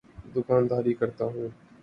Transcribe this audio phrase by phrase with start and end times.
[0.35, 1.47] دوکانداری کرتا ہوں۔